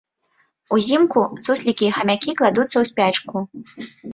Узімку 0.77 1.19
суслікі 1.45 1.85
і 1.91 1.91
хамякі 1.99 2.35
кладуцца 2.43 2.77
ў 2.85 2.91
спячку. 2.93 3.35